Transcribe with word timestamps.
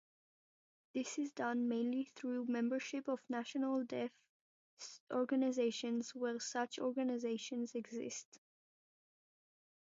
This 0.95 1.19
is 1.19 1.31
done 1.31 1.67
mainly 1.67 2.05
through 2.05 2.47
membership 2.47 3.07
of 3.07 3.19
national 3.29 3.83
deaf 3.83 4.09
organisations, 5.13 6.15
where 6.15 6.39
such 6.39 6.79
organisations 6.79 7.75
exist. 7.75 8.39